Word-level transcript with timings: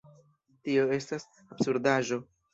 Tio 0.69 0.85
estas 0.97 1.29
absurdaĵo! 1.57 2.21